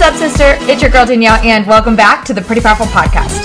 [0.00, 0.56] What's up, sister?
[0.72, 3.36] It's your girl Danielle, and welcome back to the Pretty Powerful Podcast.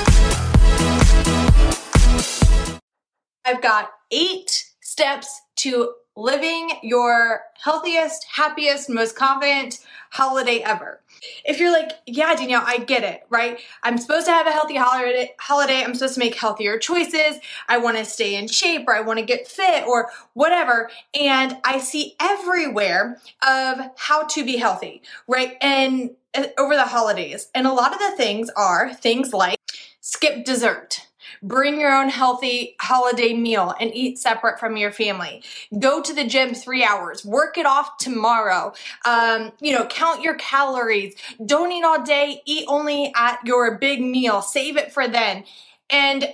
[3.43, 11.01] I've got eight steps to living your healthiest, happiest, most confident holiday ever.
[11.43, 13.59] If you're like, yeah, Danielle, I get it, right?
[13.83, 15.83] I'm supposed to have a healthy holiday.
[15.83, 17.39] I'm supposed to make healthier choices.
[17.67, 20.89] I want to stay in shape or I want to get fit or whatever.
[21.19, 25.57] And I see everywhere of how to be healthy, right?
[25.61, 27.49] And uh, over the holidays.
[27.53, 29.59] And a lot of the things are things like
[30.01, 31.04] skip dessert
[31.43, 35.43] Bring your own healthy holiday meal and eat separate from your family.
[35.77, 37.25] Go to the gym three hours.
[37.25, 38.73] Work it off tomorrow.
[39.05, 41.15] Um, you know, count your calories.
[41.45, 42.41] Don't eat all day.
[42.45, 44.41] Eat only at your big meal.
[44.41, 45.43] Save it for then.
[45.89, 46.27] And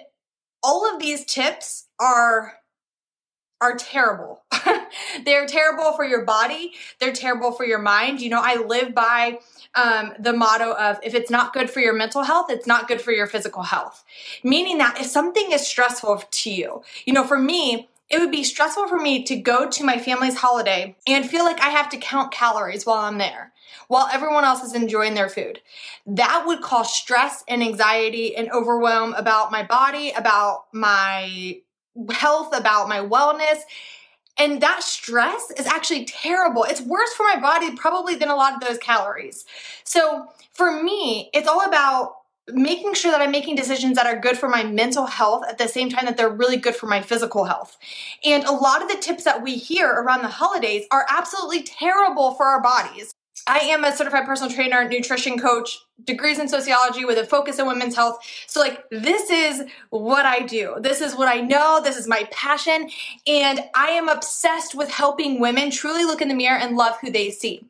[0.64, 2.54] all of these tips are
[3.62, 4.44] are terrible.
[5.26, 6.74] They're terrible for your body.
[7.00, 8.20] They're terrible for your mind.
[8.20, 9.40] You know, I live by
[9.76, 13.02] um, the motto of if it's not good for your mental health, it's not good
[13.02, 14.04] for your physical health.
[14.44, 18.44] Meaning that if something is stressful to you, you know, for me, it would be
[18.44, 21.98] stressful for me to go to my family's holiday and feel like I have to
[21.98, 23.54] count calories while I'm there,
[23.88, 25.62] while everyone else is enjoying their food.
[26.06, 31.62] That would cause stress and anxiety and overwhelm about my body, about my
[32.12, 33.60] health, about my wellness.
[34.42, 36.64] And that stress is actually terrible.
[36.64, 39.46] It's worse for my body probably than a lot of those calories.
[39.84, 42.16] So for me, it's all about
[42.48, 45.68] making sure that I'm making decisions that are good for my mental health at the
[45.68, 47.78] same time that they're really good for my physical health.
[48.26, 52.34] And a lot of the tips that we hear around the holidays are absolutely terrible
[52.34, 53.14] for our bodies.
[53.48, 57.68] I am a certified personal trainer, nutrition coach, degrees in sociology with a focus on
[57.68, 58.20] women's health.
[58.48, 60.76] So, like, this is what I do.
[60.80, 61.82] This is what I know.
[61.84, 62.90] This is my passion.
[63.28, 67.12] And I am obsessed with helping women truly look in the mirror and love who
[67.12, 67.66] they see.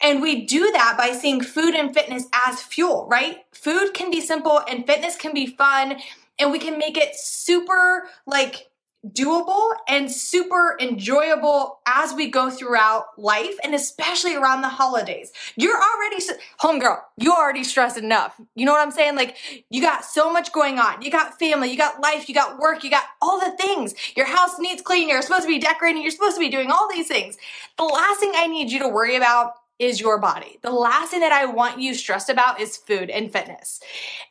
[0.00, 3.44] And we do that by seeing food and fitness as fuel, right?
[3.52, 6.00] Food can be simple and fitness can be fun.
[6.38, 8.71] And we can make it super, like,
[9.10, 15.32] doable and super enjoyable as we go throughout life and especially around the holidays.
[15.56, 16.24] You're already
[16.60, 18.40] homegirl, you already stressed enough.
[18.54, 19.16] You know what I'm saying?
[19.16, 21.02] Like you got so much going on.
[21.02, 23.94] You got family, you got life, you got work, you got all the things.
[24.16, 26.88] Your house needs cleaning, you're supposed to be decorating, you're supposed to be doing all
[26.88, 27.36] these things.
[27.78, 30.58] The last thing I need you to worry about is your body.
[30.62, 33.80] The last thing that I want you stressed about is food and fitness.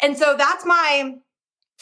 [0.01, 1.15] And so that's my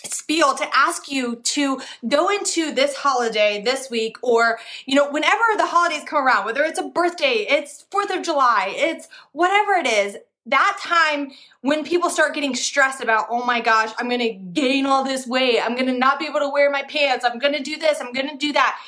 [0.04, 5.44] spiel to ask you to go into this holiday this week or you know whenever
[5.58, 9.88] the holidays come around whether it's a birthday it's 4th of July it's whatever it
[9.88, 14.34] is that time when people start getting stressed about oh my gosh I'm going to
[14.62, 15.60] gain all this weight.
[15.62, 17.26] I'm going to not be able to wear my pants.
[17.26, 18.00] I'm going to do this.
[18.02, 18.80] I'm going to do that.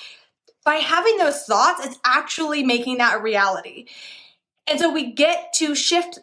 [0.64, 3.88] By having those thoughts it's actually making that a reality.
[4.68, 6.20] And so we get to shift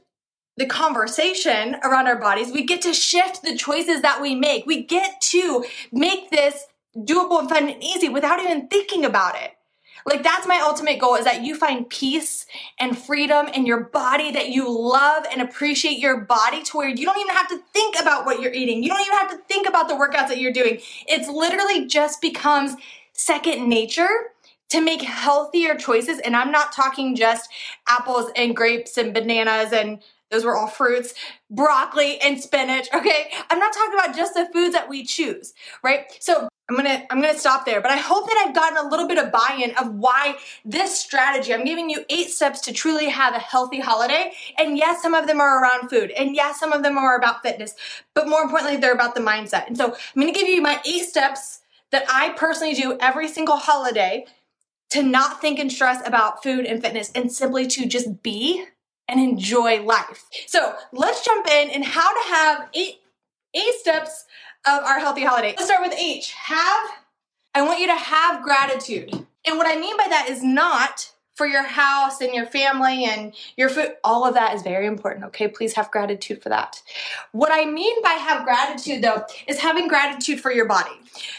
[0.58, 2.52] the conversation around our bodies.
[2.52, 4.66] We get to shift the choices that we make.
[4.66, 9.52] We get to make this doable and fun and easy without even thinking about it.
[10.04, 12.46] Like that's my ultimate goal is that you find peace
[12.80, 17.04] and freedom in your body, that you love and appreciate your body to where you
[17.04, 18.82] don't even have to think about what you're eating.
[18.82, 20.80] You don't even have to think about the workouts that you're doing.
[21.06, 22.74] It's literally just becomes
[23.12, 24.08] second nature
[24.70, 26.18] to make healthier choices.
[26.20, 27.48] And I'm not talking just
[27.86, 31.14] apples and grapes and bananas and those were all fruits,
[31.50, 32.88] broccoli and spinach.
[32.94, 33.30] Okay.
[33.50, 36.04] I'm not talking about just the foods that we choose, right?
[36.20, 39.08] So I'm gonna I'm gonna stop there, but I hope that I've gotten a little
[39.08, 41.54] bit of buy-in of why this strategy.
[41.54, 44.32] I'm giving you eight steps to truly have a healthy holiday.
[44.58, 47.42] And yes, some of them are around food, and yes, some of them are about
[47.42, 47.74] fitness,
[48.14, 49.66] but more importantly, they're about the mindset.
[49.66, 51.60] And so I'm gonna give you my eight steps
[51.90, 54.26] that I personally do every single holiday
[54.90, 58.66] to not think and stress about food and fitness and simply to just be
[59.08, 60.24] and enjoy life.
[60.46, 63.00] So let's jump in and how to have eight,
[63.54, 64.26] eight steps
[64.66, 65.54] of our healthy holiday.
[65.56, 66.32] Let's start with H.
[66.32, 66.90] Have,
[67.54, 69.10] I want you to have gratitude.
[69.46, 73.32] And what I mean by that is not for your house and your family and
[73.56, 73.94] your food.
[74.02, 75.46] All of that is very important, okay?
[75.46, 76.82] Please have gratitude for that.
[77.30, 80.90] What I mean by have gratitude, though, is having gratitude for your body.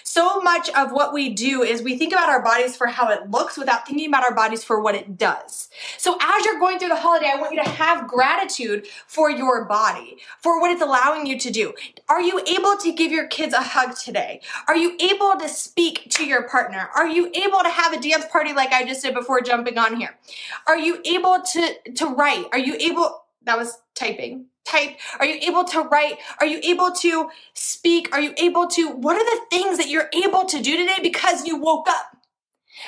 [0.10, 3.30] So much of what we do is we think about our bodies for how it
[3.30, 5.70] looks without thinking about our bodies for what it does.
[6.00, 9.66] So as you're going through the holiday, I want you to have gratitude for your
[9.66, 11.76] body, for what it's allowing you to do.
[12.10, 14.42] Are you able to give your kids a hug today?
[14.68, 16.90] Are you able to speak to your partner?
[16.96, 19.98] Are you able to have a dance party like I just did before jumping on
[19.98, 20.18] here?
[20.66, 22.48] Are you able to, to write?
[22.52, 24.48] Are you able, that was typing
[25.20, 26.18] Are you able to write?
[26.40, 28.14] Are you able to speak?
[28.14, 31.46] Are you able to, what are the things that you're able to do today because
[31.46, 32.16] you woke up?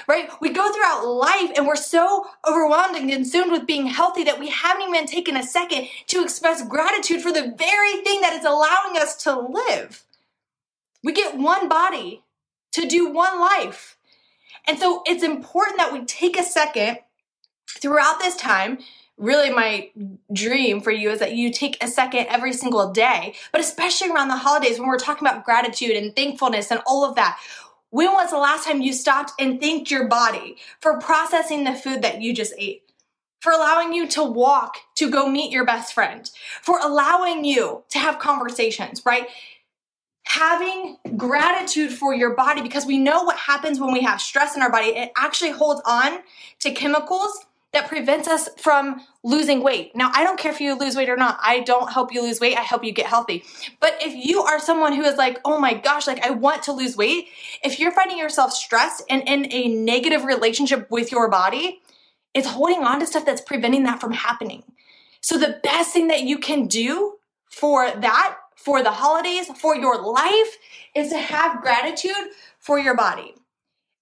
[0.07, 0.29] right?
[0.39, 4.49] We go throughout life and we're so overwhelmed and consumed with being healthy that we
[4.49, 8.97] haven't even taken a second to express gratitude for the very thing that is allowing
[8.97, 10.03] us to live.
[11.03, 12.23] We get one body
[12.73, 13.97] to do one life.
[14.67, 16.99] And so it's important that we take a second
[17.67, 18.79] throughout this time.
[19.21, 19.91] Really, my
[20.33, 24.29] dream for you is that you take a second every single day, but especially around
[24.29, 27.39] the holidays when we're talking about gratitude and thankfulness and all of that.
[27.91, 32.01] When was the last time you stopped and thanked your body for processing the food
[32.01, 32.81] that you just ate?
[33.41, 36.27] For allowing you to walk to go meet your best friend,
[36.63, 39.27] for allowing you to have conversations, right?
[40.25, 44.61] having gratitude for your body because we know what happens when we have stress in
[44.61, 44.87] our body.
[44.87, 46.19] It actually holds on
[46.59, 49.95] to chemicals that prevents us from losing weight.
[49.95, 51.39] Now, I don't care if you lose weight or not.
[51.41, 52.57] I don't help you lose weight.
[52.57, 53.43] I help you get healthy.
[53.79, 56.73] But if you are someone who is like, oh my gosh, like I want to
[56.73, 57.27] lose weight,
[57.63, 61.81] if you're finding yourself stressed and in a negative relationship with your body,
[62.33, 64.63] it's holding on to stuff that's preventing that from happening.
[65.21, 69.99] So the best thing that you can do for that for the holidays, for your
[70.01, 70.57] life,
[70.95, 72.11] is to have gratitude
[72.59, 73.33] for your body.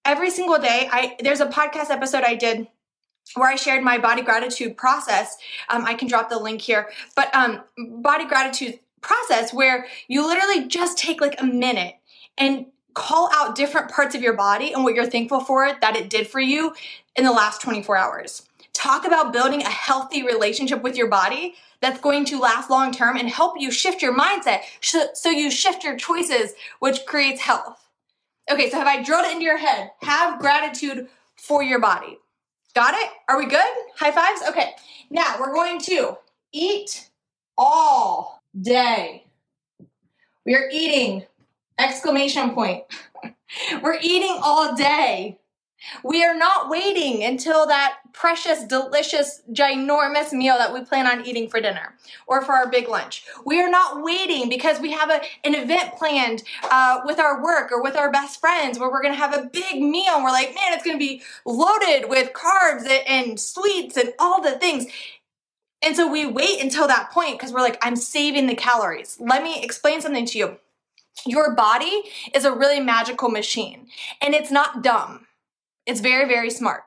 [0.04, 2.68] Every single day, I there's a podcast episode I did
[3.34, 5.36] where I shared my body gratitude process.
[5.68, 10.68] Um, I can drop the link here, but um, body gratitude process where you literally
[10.68, 11.94] just take like a minute
[12.36, 15.96] and call out different parts of your body and what you're thankful for it that
[15.96, 16.74] it did for you
[17.16, 18.42] in the last 24 hours.
[18.72, 23.16] Talk about building a healthy relationship with your body that's going to last long term
[23.16, 24.60] and help you shift your mindset
[25.14, 27.88] so you shift your choices, which creates health.
[28.50, 29.90] Okay, so have I drilled it into your head?
[30.02, 32.18] Have gratitude for your body.
[32.74, 33.10] Got it?
[33.28, 33.66] Are we good?
[33.96, 34.42] High fives?
[34.48, 34.72] Okay,
[35.10, 36.16] now we're going to
[36.52, 37.10] eat
[37.58, 39.24] all day.
[40.46, 41.24] We are eating,
[41.78, 42.84] exclamation point.
[43.82, 45.39] we're eating all day.
[46.04, 51.48] We are not waiting until that precious, delicious, ginormous meal that we plan on eating
[51.48, 51.94] for dinner
[52.26, 53.24] or for our big lunch.
[53.44, 57.72] We are not waiting because we have a, an event planned uh, with our work
[57.72, 60.30] or with our best friends where we're going to have a big meal and we're
[60.30, 64.58] like, man, it's going to be loaded with carbs and, and sweets and all the
[64.58, 64.86] things.
[65.82, 69.16] And so we wait until that point because we're like, I'm saving the calories.
[69.18, 70.58] Let me explain something to you.
[71.26, 72.02] Your body
[72.34, 73.88] is a really magical machine
[74.20, 75.26] and it's not dumb
[75.90, 76.82] it's very, very smart.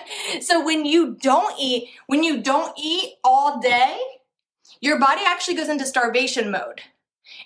[0.40, 3.98] so when you don't eat, when you don't eat all day,
[4.80, 6.82] your body actually goes into starvation mode.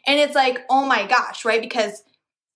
[0.06, 1.61] And it's like, oh my gosh, right?
[1.61, 2.03] Because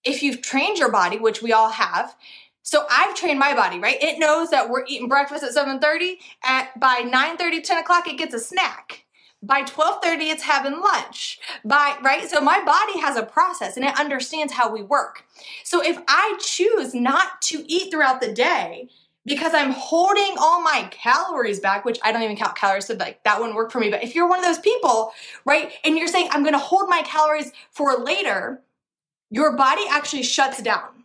[0.04, 2.16] if you've trained your body, which we all have,
[2.62, 4.02] so I've trained my body, right?
[4.02, 6.18] It knows that we're eating breakfast at 7:30.
[6.42, 9.05] At by 9:30, 10 o'clock, it gets a snack
[9.42, 11.38] by 12:30 it's having lunch.
[11.64, 12.28] By right?
[12.28, 15.24] So my body has a process and it understands how we work.
[15.64, 18.88] So if i choose not to eat throughout the day
[19.24, 23.22] because i'm holding all my calories back which i don't even count calories so like
[23.24, 23.90] that wouldn't work for me.
[23.90, 25.12] But if you're one of those people
[25.44, 28.62] right and you're saying i'm going to hold my calories for later
[29.30, 31.04] your body actually shuts down.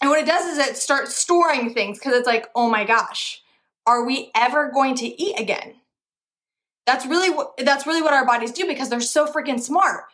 [0.00, 3.42] And what it does is it starts storing things because it's like oh my gosh
[3.86, 5.74] are we ever going to eat again
[6.86, 10.04] that's really what that's really what our bodies do because they're so freaking smart.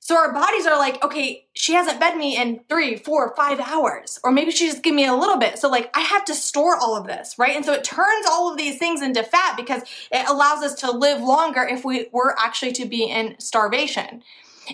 [0.00, 4.18] So our bodies are like, okay, she hasn't fed me in three, four, five hours,
[4.24, 5.58] or maybe she just gave me a little bit.
[5.58, 7.54] So like, I have to store all of this, right?
[7.54, 10.90] And so it turns all of these things into fat because it allows us to
[10.90, 14.22] live longer if we were actually to be in starvation.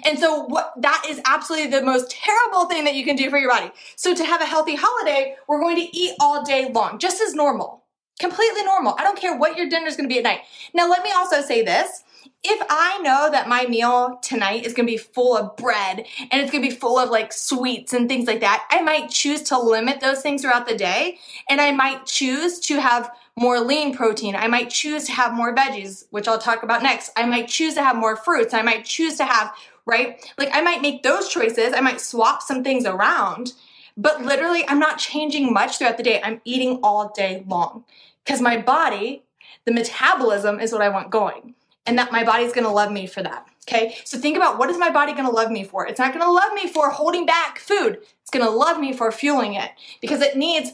[0.05, 3.39] And so what that is absolutely the most terrible thing that you can do for
[3.39, 3.71] your body.
[3.97, 7.35] So to have a healthy holiday, we're going to eat all day long, just as
[7.35, 7.84] normal.
[8.19, 8.95] Completely normal.
[8.99, 10.41] I don't care what your dinner is going to be at night.
[10.73, 12.05] Now, let me also say this.
[12.47, 16.41] If I know that my meal tonight is going to be full of bread and
[16.41, 19.43] it's going to be full of like sweets and things like that, I might choose
[19.45, 21.19] to limit those things throughout the day.
[21.49, 24.37] And I might choose to have more lean protein.
[24.37, 27.11] I might choose to have more veggies, which I'll talk about next.
[27.17, 28.55] I might choose to have more fruits.
[28.55, 29.53] I might choose to have,
[29.87, 30.23] right?
[30.39, 31.73] Like I might make those choices.
[31.75, 33.55] I might swap some things around
[33.97, 36.21] but literally, I'm not changing much throughout the day.
[36.23, 37.85] I'm eating all day long
[38.25, 39.23] because my body,
[39.65, 41.55] the metabolism is what I want going.
[41.87, 43.47] And that my body's gonna love me for that.
[43.69, 43.97] Okay?
[44.05, 45.87] So think about what is my body gonna love me for?
[45.87, 47.99] It's not gonna love me for holding back food.
[48.23, 49.71] It's gonna love me for fueling it
[50.01, 50.73] because it needs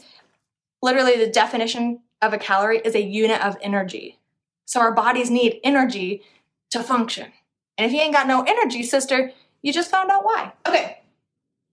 [0.81, 4.19] literally the definition of a calorie is a unit of energy.
[4.65, 6.23] So our bodies need energy
[6.71, 7.33] to function.
[7.77, 10.53] And if you ain't got no energy, sister, you just found out why.
[10.67, 11.00] Okay,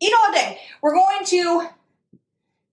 [0.00, 0.58] eat all day.
[0.82, 1.68] We're going to,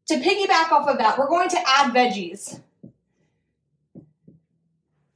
[0.08, 2.62] to piggyback off of that, we're going to add veggies.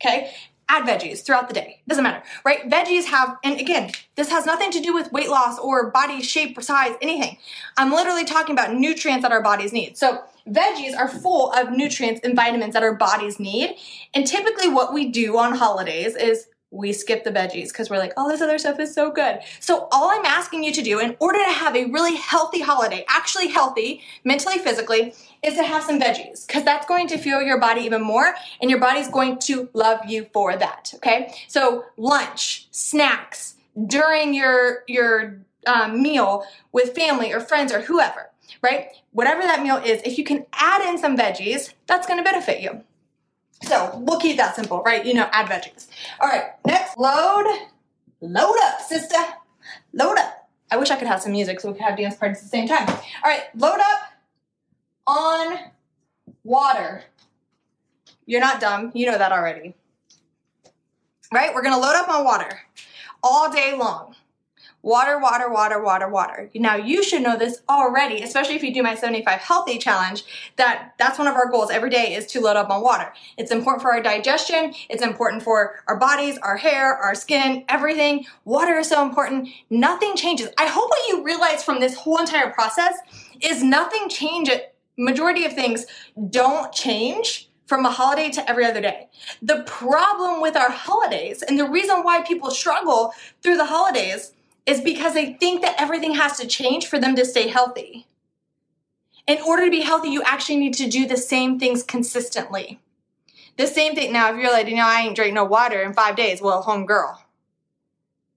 [0.02, 0.32] Okay?
[0.72, 1.82] Add veggies throughout the day.
[1.88, 2.70] Doesn't matter, right?
[2.70, 6.58] Veggies have, and again, this has nothing to do with weight loss or body shape
[6.58, 7.38] or size, anything.
[7.76, 9.98] I'm literally talking about nutrients that our bodies need.
[9.98, 13.78] So veggies are full of nutrients and vitamins that our bodies need.
[14.14, 18.14] And typically, what we do on holidays is we skip the veggies because we're like,
[18.16, 19.40] oh, this other stuff is so good.
[19.60, 23.06] So, all I'm asking you to do in order to have a really healthy holiday,
[23.10, 27.60] actually healthy, mentally, physically, is to have some veggies because that's going to fuel your
[27.60, 30.92] body even more and your body's going to love you for that.
[30.96, 31.34] Okay.
[31.48, 33.56] So, lunch, snacks,
[33.88, 38.30] during your, your um, meal with family or friends or whoever,
[38.62, 38.88] right?
[39.12, 42.62] Whatever that meal is, if you can add in some veggies, that's going to benefit
[42.62, 42.84] you.
[43.64, 45.06] So we'll keep that simple, right?
[45.06, 45.88] You know, add veggies.
[46.20, 47.46] All right, next, load,
[48.22, 49.18] load up, sister,
[49.94, 50.50] load up.
[50.72, 52.50] I wish I could have some music so we could have dance parties at the
[52.50, 52.88] same time.
[52.88, 54.02] All right, load up
[55.08, 55.58] on
[56.44, 57.04] water.
[58.26, 59.76] You're not dumb, you know that already.
[61.32, 61.54] Right?
[61.54, 62.62] We're gonna load up on water
[63.24, 64.16] all day long.
[64.82, 66.50] Water, water, water, water, water.
[66.56, 70.24] Now you should know this already, especially if you do my 75 healthy challenge,
[70.56, 73.12] that that's one of our goals every day is to load up on water.
[73.38, 74.74] It's important for our digestion.
[74.90, 78.26] It's important for our bodies, our hair, our skin, everything.
[78.46, 79.50] Water is so important.
[79.70, 80.48] Nothing changes.
[80.58, 82.96] I hope what you realize from this whole entire process
[83.42, 84.60] is nothing changes.
[84.98, 85.86] Majority of things
[86.30, 89.08] don't change from a holiday to every other day.
[89.42, 94.34] The problem with our holidays and the reason why people struggle through the holidays
[94.66, 98.06] is because they think that everything has to change for them to stay healthy.
[99.28, 102.80] In order to be healthy, you actually need to do the same things consistently.
[103.58, 104.14] The same thing.
[104.14, 106.62] Now, if you're like, you know, I ain't drink no water in five days, well,
[106.62, 107.22] home girl,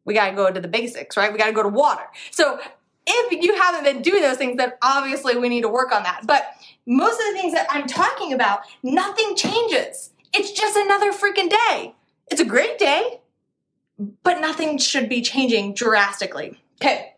[0.05, 1.33] we got to go to the basics, right?
[1.33, 2.03] We got to go to water.
[2.31, 2.59] So
[3.07, 6.23] if you haven't been doing those things, then obviously we need to work on that.
[6.27, 6.55] But
[6.87, 10.11] most of the things that I'm talking about, nothing changes.
[10.35, 11.95] It's just another freaking day.
[12.31, 13.21] It's a great day
[14.23, 16.61] but nothing should be changing drastically.
[16.81, 17.15] Okay,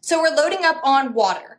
[0.00, 1.58] so we're loading up on water.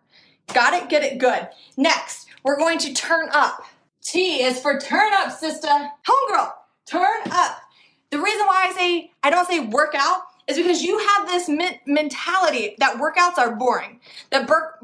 [0.54, 1.48] Got it, get it good.
[1.78, 3.64] Next, we're going to turn up.
[4.04, 5.68] T is for turn up, sister.
[5.68, 6.52] Homegirl,
[6.86, 7.62] turn up.
[8.10, 11.50] The reason why I say, I don't say workout is because you have this
[11.86, 14.00] mentality that workouts are boring.
[14.32, 14.78] That bur-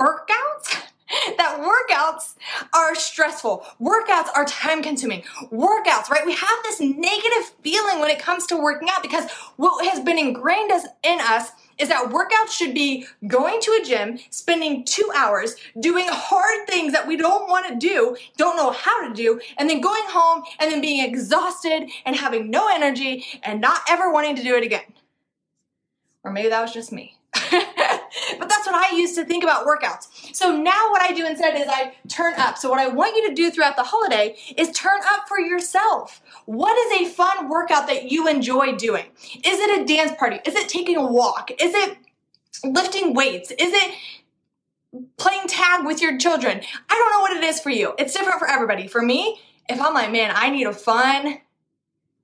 [0.00, 0.82] workouts?
[1.36, 2.34] that workouts
[2.72, 3.64] are stressful.
[3.80, 5.22] Workouts are time consuming.
[5.52, 6.24] Workouts, right?
[6.24, 10.18] We have this negative feeling when it comes to working out because what has been
[10.18, 10.70] ingrained
[11.02, 16.06] in us is that workouts should be going to a gym, spending two hours doing
[16.08, 19.80] hard things that we don't want to do, don't know how to do, and then
[19.80, 24.42] going home and then being exhausted and having no energy and not ever wanting to
[24.42, 24.84] do it again.
[26.22, 27.16] Or maybe that was just me.
[28.74, 30.34] what I used to think about workouts.
[30.34, 32.58] So now what I do instead is I turn up.
[32.58, 36.20] So what I want you to do throughout the holiday is turn up for yourself.
[36.46, 39.04] What is a fun workout that you enjoy doing?
[39.44, 40.40] Is it a dance party?
[40.44, 41.52] Is it taking a walk?
[41.60, 41.98] Is it
[42.64, 43.52] lifting weights?
[43.52, 43.94] Is it
[45.18, 46.60] playing tag with your children?
[46.88, 47.94] I don't know what it is for you.
[47.96, 48.88] It's different for everybody.
[48.88, 51.38] For me, if I'm like, man, I need a fun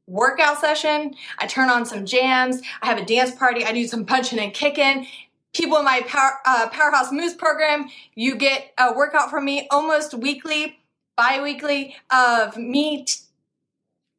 [0.09, 1.14] workout session.
[1.38, 2.61] I turn on some jams.
[2.83, 3.64] I have a dance party.
[3.64, 5.07] I do some punching and kicking.
[5.54, 10.14] People in my power, uh, Powerhouse Moves program, you get a workout from me almost
[10.14, 10.78] weekly,
[11.16, 13.21] bi-weekly of me t-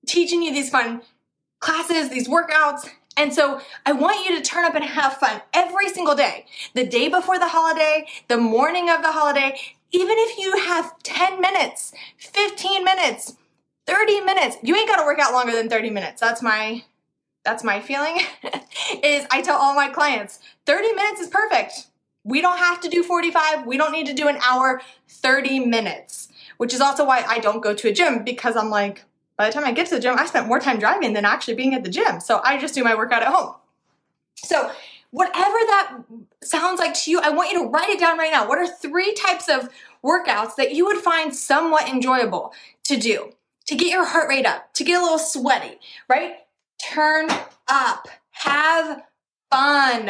[0.07, 1.01] teaching you these fun
[1.59, 2.89] classes, these workouts.
[3.15, 6.45] And so I want you to turn up and have fun every single day.
[6.73, 9.57] The day before the holiday, the morning of the holiday,
[9.91, 13.35] even if you have 10 minutes, 15 minutes,
[13.87, 14.57] 30 minutes.
[14.63, 16.21] You ain't got to work out longer than 30 minutes.
[16.21, 16.83] That's my
[17.43, 18.19] that's my feeling
[19.03, 21.87] is I tell all my clients 30 minutes is perfect.
[22.23, 23.65] We don't have to do 45.
[23.65, 26.29] We don't need to do an hour, 30 minutes.
[26.57, 29.05] Which is also why I don't go to a gym because I'm like
[29.37, 31.55] by the time I get to the gym, I spent more time driving than actually
[31.55, 32.19] being at the gym.
[32.19, 33.55] So I just do my workout at home.
[34.35, 34.69] So
[35.09, 35.97] whatever that
[36.43, 38.47] sounds like to you, I want you to write it down right now.
[38.47, 39.69] What are three types of
[40.03, 43.33] workouts that you would find somewhat enjoyable to do?
[43.71, 45.79] to get your heart rate up, to get a little sweaty,
[46.09, 46.35] right?
[46.89, 47.29] Turn
[47.67, 49.03] up, have
[49.51, 50.05] fun,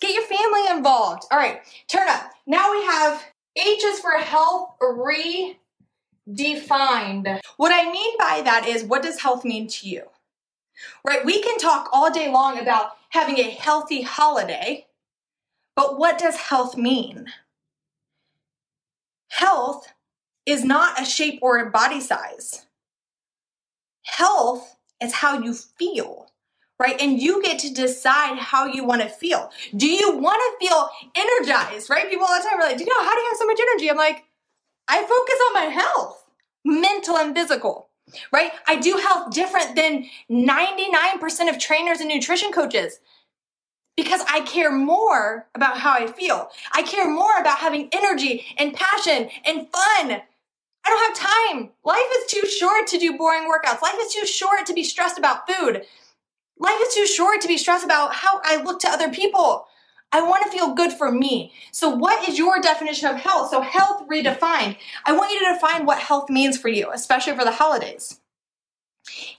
[0.00, 1.24] get your family involved.
[1.30, 2.32] All right, turn up.
[2.46, 3.22] Now we have
[3.56, 5.56] H is for health redefined.
[7.56, 10.02] What I mean by that is what does health mean to you?
[11.06, 11.24] Right?
[11.24, 14.86] We can talk all day long about having a healthy holiday,
[15.74, 17.26] but what does health mean?
[19.28, 19.92] Health
[20.44, 22.66] is not a shape or a body size.
[24.02, 26.28] Health is how you feel,
[26.80, 27.00] right?
[27.00, 29.50] And you get to decide how you want to feel.
[29.76, 32.08] Do you want to feel energized, right?
[32.10, 33.60] People all the time are like, do you know, how do you have so much
[33.60, 33.90] energy?
[33.90, 34.24] I'm like,
[34.88, 36.24] I focus on my health,
[36.64, 37.90] mental and physical,
[38.32, 38.52] right?
[38.68, 43.00] I do health different than 99% of trainers and nutrition coaches.
[43.96, 46.50] because I care more about how I feel.
[46.72, 50.22] I care more about having energy and passion and fun.
[50.86, 51.70] I don't have time.
[51.84, 53.82] Life is too short to do boring workouts.
[53.82, 55.82] Life is too short to be stressed about food.
[56.58, 59.66] Life is too short to be stressed about how I look to other people.
[60.12, 61.52] I want to feel good for me.
[61.72, 63.50] So, what is your definition of health?
[63.50, 64.76] So, health redefined.
[65.04, 68.20] I want you to define what health means for you, especially for the holidays.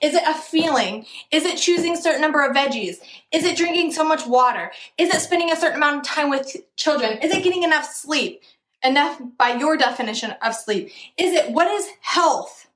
[0.00, 1.06] Is it a feeling?
[1.30, 2.96] Is it choosing a certain number of veggies?
[3.32, 4.70] Is it drinking so much water?
[4.98, 7.18] Is it spending a certain amount of time with children?
[7.18, 8.42] Is it getting enough sleep?
[8.82, 10.90] Enough by your definition of sleep.
[11.16, 12.68] Is it what is health?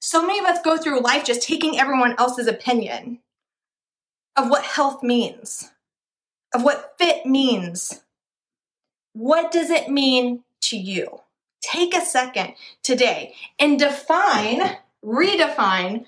[0.00, 3.20] So many of us go through life just taking everyone else's opinion
[4.36, 5.70] of what health means,
[6.54, 8.02] of what fit means.
[9.12, 11.20] What does it mean to you?
[11.62, 16.06] Take a second today and define redefine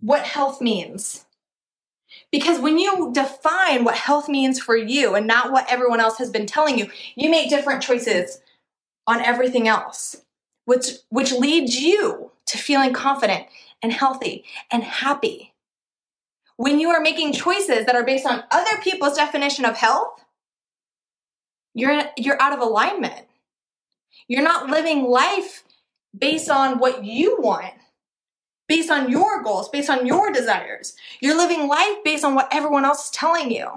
[0.00, 1.25] what health means.
[2.32, 6.30] Because when you define what health means for you and not what everyone else has
[6.30, 8.40] been telling you, you make different choices
[9.06, 10.16] on everything else,
[10.64, 13.46] which, which leads you to feeling confident
[13.82, 15.54] and healthy and happy.
[16.56, 20.24] When you are making choices that are based on other people's definition of health,
[21.74, 23.26] you're, you're out of alignment.
[24.26, 25.62] You're not living life
[26.18, 27.74] based on what you want
[28.68, 30.96] based on your goals, based on your desires.
[31.20, 33.68] You're living life based on what everyone else is telling you.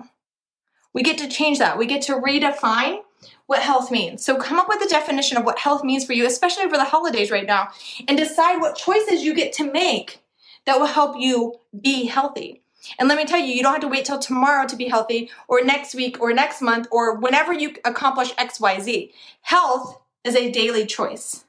[0.93, 1.77] We get to change that.
[1.77, 3.01] We get to redefine
[3.46, 4.24] what health means.
[4.24, 6.86] So come up with a definition of what health means for you, especially for the
[6.86, 7.69] holidays right now,
[8.08, 10.19] and decide what choices you get to make
[10.65, 12.62] that will help you be healthy.
[12.98, 15.29] And let me tell you, you don't have to wait till tomorrow to be healthy
[15.48, 19.12] or next week or next month or whenever you accomplish XYZ.
[19.41, 21.46] Health is a daily choice.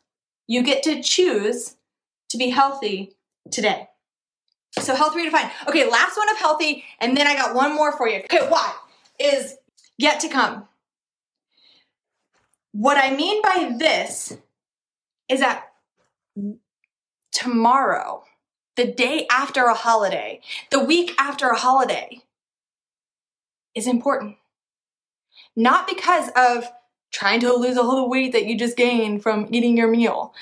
[0.46, 1.76] You get to choose
[2.30, 3.12] to be healthy
[3.50, 3.88] today.
[4.78, 5.50] So health redefined.
[5.68, 8.22] Okay, last one of healthy, and then I got one more for you.
[8.24, 8.74] Okay, what
[9.18, 9.56] is
[9.98, 10.68] yet to come?
[12.72, 14.36] What I mean by this
[15.28, 15.72] is that
[17.32, 18.24] tomorrow,
[18.76, 20.40] the day after a holiday,
[20.70, 22.22] the week after a holiday
[23.74, 24.36] is important.
[25.56, 26.70] Not because of
[27.10, 30.32] trying to lose all the weight that you just gained from eating your meal.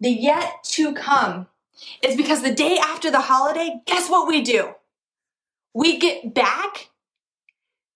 [0.00, 1.48] The yet to come
[2.02, 4.74] is because the day after the holiday, guess what we do?
[5.74, 6.90] We get back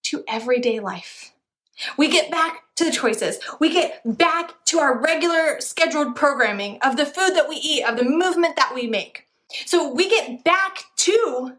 [0.04, 1.32] to everyday life.
[1.96, 3.38] We get back to the choices.
[3.58, 7.96] We get back to our regular scheduled programming of the food that we eat, of
[7.96, 9.26] the movement that we make.
[9.66, 11.56] So we get back to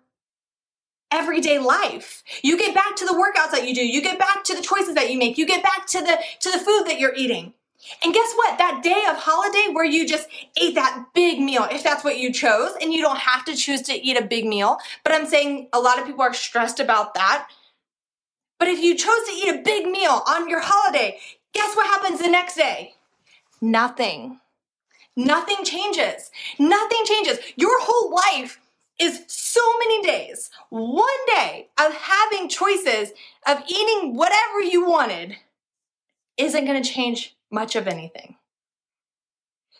[1.11, 2.23] everyday life.
[2.43, 3.85] You get back to the workouts that you do.
[3.85, 5.37] You get back to the choices that you make.
[5.37, 7.53] You get back to the to the food that you're eating.
[8.03, 8.57] And guess what?
[8.57, 10.27] That day of holiday where you just
[10.61, 13.81] ate that big meal, if that's what you chose, and you don't have to choose
[13.83, 17.13] to eat a big meal, but I'm saying a lot of people are stressed about
[17.15, 17.47] that.
[18.59, 21.17] But if you chose to eat a big meal on your holiday,
[21.53, 22.93] guess what happens the next day?
[23.59, 24.39] Nothing.
[25.15, 26.31] Nothing changes.
[26.59, 27.39] Nothing changes.
[27.55, 28.59] Your whole life
[28.99, 33.11] is so many days, one day of having choices
[33.47, 35.37] of eating whatever you wanted
[36.37, 38.35] isn't going to change much of anything.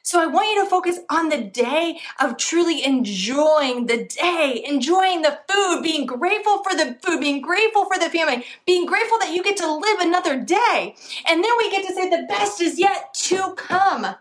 [0.04, 5.22] So I want you to focus on the day of truly enjoying the day, enjoying
[5.22, 9.34] the food, being grateful for the food, being grateful for the family, being grateful that
[9.34, 10.96] you get to live another day.
[11.28, 14.16] And then we get to say the best is yet to come.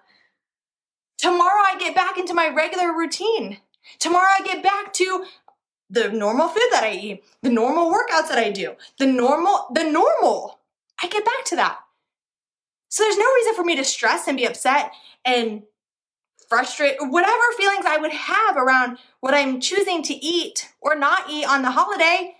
[1.16, 3.58] Tomorrow I get back into my regular routine.
[3.98, 5.24] Tomorrow I get back to
[5.88, 9.84] the normal food that I eat, the normal workouts that I do, the normal, the
[9.84, 10.60] normal.
[11.02, 11.78] I get back to that.
[12.90, 14.92] So there's no reason for me to stress and be upset
[15.24, 15.62] and
[16.48, 21.48] frustrate whatever feelings I would have around what I'm choosing to eat or not eat
[21.48, 22.34] on the holiday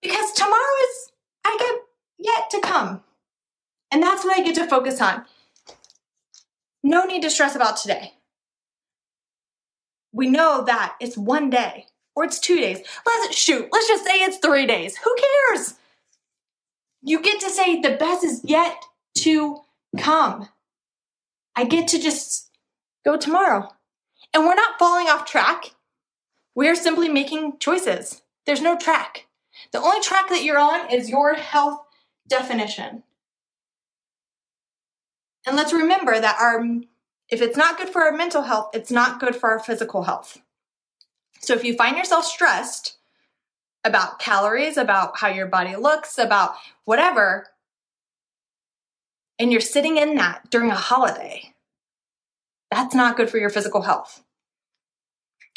[0.00, 1.12] because tomorrow is
[1.44, 1.74] I get
[2.18, 3.02] yet to come.
[3.90, 5.24] And that's what I get to focus on.
[6.84, 8.12] No need to stress about today.
[10.12, 12.78] We know that it's one day or it's two days.
[13.04, 14.96] Let's shoot, let's just say it's three days.
[14.98, 15.16] Who
[15.50, 15.74] cares?
[17.02, 18.76] You get to say the best is yet
[19.16, 19.62] to
[19.96, 20.48] come.
[21.54, 22.50] I get to just
[23.04, 23.68] go tomorrow.
[24.34, 25.74] And we're not falling off track.
[26.54, 28.22] We're simply making choices.
[28.44, 29.26] There's no track.
[29.72, 31.80] The only track that you're on is your health
[32.28, 33.02] definition.
[35.46, 36.64] And let's remember that our
[37.28, 40.40] if it's not good for our mental health, it's not good for our physical health.
[41.40, 42.98] So if you find yourself stressed
[43.84, 46.54] about calories, about how your body looks, about
[46.84, 47.48] whatever,
[49.38, 51.52] and you're sitting in that during a holiday,
[52.70, 54.22] that's not good for your physical health.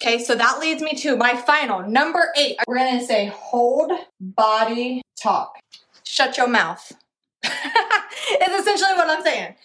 [0.01, 2.57] Okay, so that leads me to my final number eight.
[2.67, 5.57] We're gonna say hold body talk.
[6.05, 6.93] Shut your mouth.
[7.43, 9.55] it's essentially what I'm saying.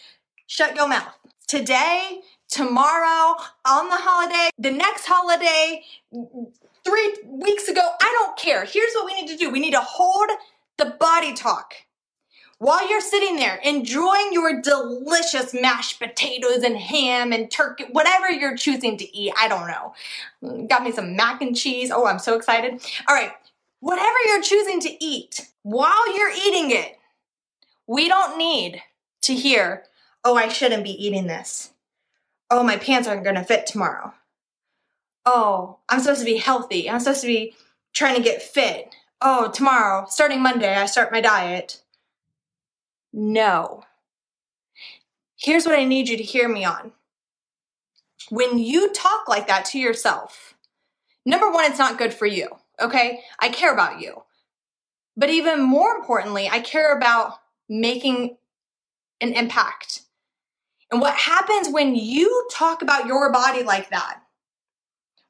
[0.46, 1.12] Shut your mouth.
[1.46, 5.83] Today, tomorrow, on the holiday, the next holiday,
[6.85, 8.64] three weeks ago, I don't care.
[8.64, 10.31] Here's what we need to do we need to hold
[10.79, 11.74] the body talk.
[12.58, 18.56] While you're sitting there enjoying your delicious mashed potatoes and ham and turkey, whatever you're
[18.56, 20.66] choosing to eat, I don't know.
[20.68, 21.90] Got me some mac and cheese.
[21.90, 22.80] Oh, I'm so excited.
[23.08, 23.32] All right,
[23.80, 26.98] whatever you're choosing to eat, while you're eating it,
[27.86, 28.82] we don't need
[29.22, 29.84] to hear,
[30.24, 31.72] oh, I shouldn't be eating this.
[32.50, 34.14] Oh, my pants aren't going to fit tomorrow.
[35.26, 36.88] Oh, I'm supposed to be healthy.
[36.88, 37.54] I'm supposed to be
[37.92, 38.94] trying to get fit.
[39.20, 41.82] Oh, tomorrow, starting Monday, I start my diet.
[43.16, 43.85] No.
[45.37, 46.90] Here's what I need you to hear me on.
[48.29, 50.55] When you talk like that to yourself,
[51.24, 52.48] number one, it's not good for you,
[52.81, 53.20] okay?
[53.38, 54.24] I care about you.
[55.16, 58.37] But even more importantly, I care about making
[59.20, 60.00] an impact.
[60.90, 64.22] And what happens when you talk about your body like that,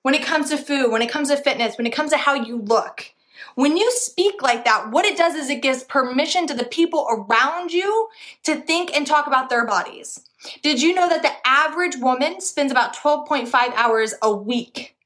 [0.01, 2.33] when it comes to food, when it comes to fitness, when it comes to how
[2.33, 3.14] you look,
[3.55, 7.07] when you speak like that, what it does is it gives permission to the people
[7.11, 8.09] around you
[8.45, 10.21] to think and talk about their bodies.
[10.63, 14.97] Did you know that the average woman spends about 12.5 hours a week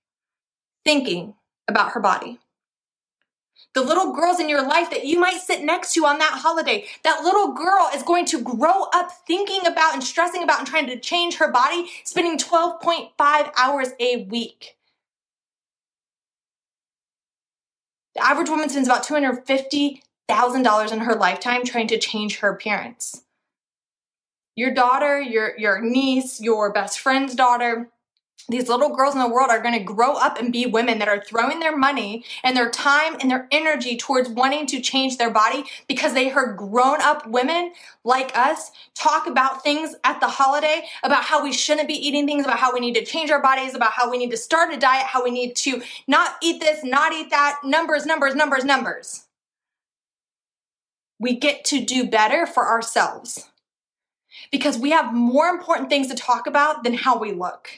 [0.85, 1.35] thinking
[1.69, 2.39] about her body?
[3.75, 6.87] The little girls in your life that you might sit next to on that holiday,
[7.05, 10.87] that little girl is going to grow up thinking about and stressing about and trying
[10.87, 13.11] to change her body, spending 12.5
[13.57, 14.78] hours a week.
[18.19, 23.23] The average woman spends about $250,000 in her lifetime trying to change her appearance.
[24.57, 27.91] Your daughter, your, your niece, your best friend's daughter,
[28.49, 31.09] these little girls in the world are going to grow up and be women that
[31.09, 35.31] are throwing their money and their time and their energy towards wanting to change their
[35.31, 37.73] body because they heard grown up women
[38.05, 42.45] like us talk about things at the holiday about how we shouldn't be eating things,
[42.45, 44.79] about how we need to change our bodies, about how we need to start a
[44.79, 49.27] diet, how we need to not eat this, not eat that, numbers, numbers, numbers, numbers.
[51.21, 53.51] We get to do better for ourselves
[54.51, 57.69] because we have more important things to talk about than how we look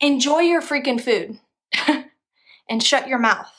[0.00, 1.38] enjoy your freaking food
[2.68, 3.52] and shut your mouth.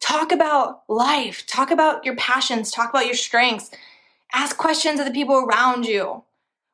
[0.00, 3.70] Talk about life, talk about your passions, talk about your strengths,
[4.32, 6.24] ask questions of the people around you.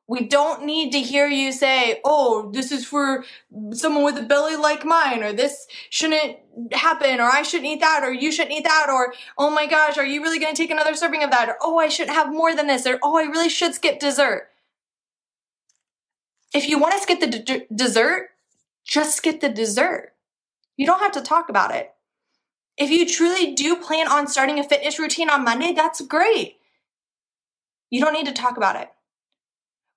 [0.07, 3.25] We don't need to hear you say, oh, this is for
[3.73, 6.37] someone with a belly like mine, or this shouldn't
[6.73, 9.97] happen, or I shouldn't eat that, or you shouldn't eat that, or oh my gosh,
[9.97, 12.55] are you really gonna take another serving of that, or oh, I shouldn't have more
[12.55, 14.51] than this, or oh, I really should skip dessert.
[16.55, 18.29] If you want to skip the d- dessert,
[18.85, 20.13] just skip the dessert.
[20.77, 21.93] You don't have to talk about it.
[22.79, 26.59] If you truly do plan on starting a fitness routine on Monday, that's great.
[27.91, 28.89] You don't need to talk about it.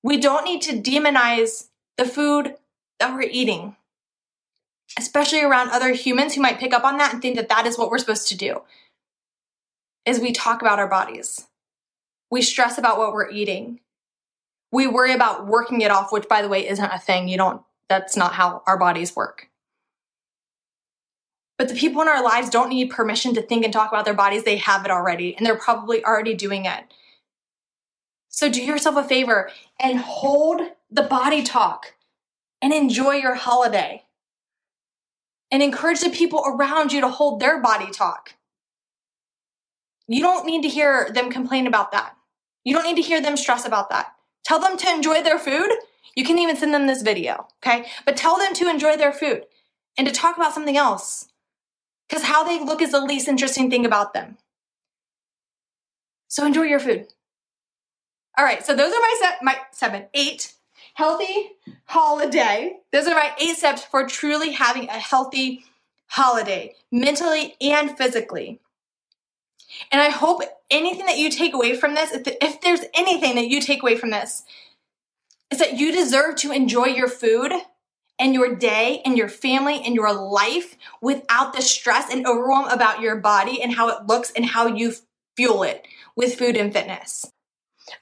[0.03, 1.67] We don't need to demonize
[1.97, 2.55] the food
[2.99, 3.75] that we're eating,
[4.97, 7.77] especially around other humans who might pick up on that and think that that is
[7.77, 8.61] what we're supposed to do.
[10.05, 11.47] Is we talk about our bodies.
[12.31, 13.79] We stress about what we're eating
[14.71, 17.27] we worry about working it off, which by the way isn't a thing.
[17.27, 19.49] You don't, that's not how our bodies work.
[21.57, 24.13] But the people in our lives don't need permission to think and talk about their
[24.13, 24.43] bodies.
[24.43, 26.83] They have it already, and they're probably already doing it.
[28.29, 29.49] So do yourself a favor
[29.79, 31.95] and hold the body talk
[32.61, 34.03] and enjoy your holiday.
[35.49, 38.33] And encourage the people around you to hold their body talk.
[40.07, 42.17] You don't need to hear them complain about that.
[42.65, 44.13] You don't need to hear them stress about that.
[44.47, 45.69] Tell them to enjoy their food.
[46.15, 47.85] You can even send them this video, okay?
[48.05, 49.45] But tell them to enjoy their food
[49.97, 51.27] and to talk about something else.
[52.07, 54.37] Because how they look is the least interesting thing about them.
[56.29, 57.07] So enjoy your food.
[58.37, 60.53] All right, so those are my set my seven, eight
[60.93, 61.51] healthy
[61.83, 62.77] holiday.
[62.93, 65.65] Those are my eight steps for truly having a healthy
[66.07, 68.61] holiday, mentally and physically.
[69.91, 73.61] And I hope anything that you take away from this, if, there's anything that you
[73.61, 74.43] take away from this,
[75.51, 77.53] is that you deserve to enjoy your food
[78.19, 82.99] and your day and your family and your life without the stress and overwhelm about
[82.99, 84.93] your body and how it looks and how you
[85.35, 87.31] fuel it with food and fitness.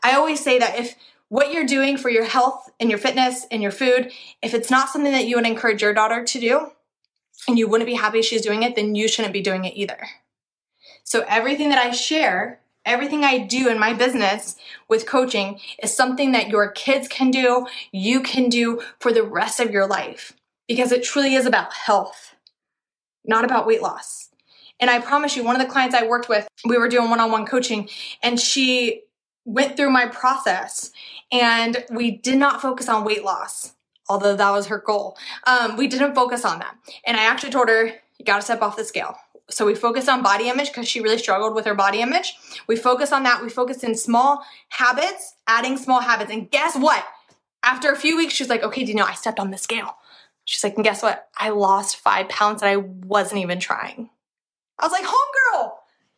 [0.01, 0.95] I always say that if
[1.29, 4.89] what you're doing for your health and your fitness and your food, if it's not
[4.89, 6.71] something that you would encourage your daughter to do
[7.47, 10.07] and you wouldn't be happy she's doing it, then you shouldn't be doing it either.
[11.05, 14.57] So everything that I share, everything I do in my business
[14.89, 19.59] with coaching is something that your kids can do, you can do for the rest
[19.59, 20.33] of your life
[20.67, 22.35] because it truly is about health,
[23.23, 24.29] not about weight loss.
[24.79, 27.19] And I promise you, one of the clients I worked with, we were doing one
[27.19, 27.87] on one coaching,
[28.21, 29.03] and she
[29.45, 30.91] went through my process
[31.31, 33.75] and we did not focus on weight loss,
[34.09, 35.15] although that was her goal.
[35.45, 36.75] Um, we didn't focus on that.
[37.05, 39.15] And I actually told her, you gotta step off the scale.
[39.49, 42.35] So we focused on body image because she really struggled with her body image.
[42.67, 43.43] We focused on that.
[43.43, 46.31] We focused in small habits, adding small habits.
[46.31, 47.05] And guess what?
[47.63, 49.97] After a few weeks, she's like, okay, Danielle, I stepped on the scale.
[50.45, 51.27] She's like, and guess what?
[51.37, 54.09] I lost five pounds and I wasn't even trying.
[54.79, 55.71] I was like, homegirl,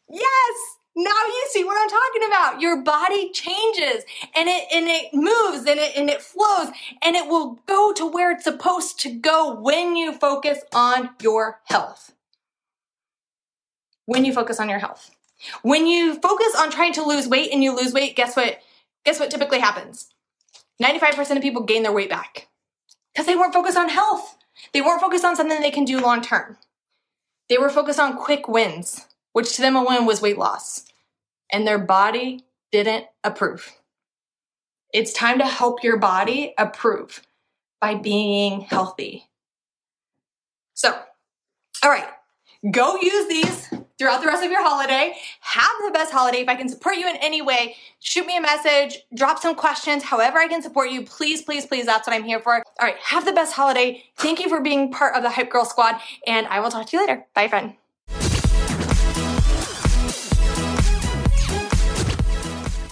[0.09, 2.61] yes, now you see what I'm talking about.
[2.61, 4.03] Your body changes
[4.35, 6.69] and it and it moves and it and it flows
[7.03, 11.59] and it will go to where it's supposed to go when you focus on your
[11.65, 12.13] health.
[14.07, 15.11] When you focus on your health.
[15.61, 18.59] When you focus on trying to lose weight and you lose weight, guess what?
[19.05, 20.09] Guess what typically happens?
[20.81, 22.47] 95% of people gain their weight back
[23.13, 24.37] because they weren't focused on health.
[24.73, 26.57] They weren't focused on something they can do long term.
[27.49, 30.85] They were focused on quick wins, which to them a win was weight loss
[31.51, 33.73] and their body didn't approve.
[34.93, 37.21] It's time to help your body approve
[37.79, 39.29] by being healthy.
[40.73, 40.99] So,
[41.83, 42.07] all right,
[42.71, 45.15] go use these throughout the rest of your holiday.
[45.41, 46.39] Have the best holiday.
[46.39, 50.03] If I can support you in any way, shoot me a message, drop some questions,
[50.03, 51.03] however I can support you.
[51.03, 52.55] Please, please, please, that's what I'm here for.
[52.55, 54.03] All right, have the best holiday.
[54.17, 56.97] Thank you for being part of the Hype Girl Squad, and I will talk to
[56.97, 57.25] you later.
[57.33, 57.75] Bye, friend.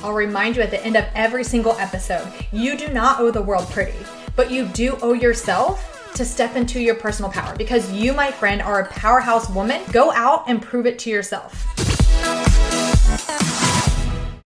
[0.03, 3.41] I'll remind you at the end of every single episode you do not owe the
[3.41, 3.97] world pretty,
[4.35, 8.61] but you do owe yourself to step into your personal power because you, my friend,
[8.61, 9.81] are a powerhouse woman.
[9.91, 11.65] Go out and prove it to yourself.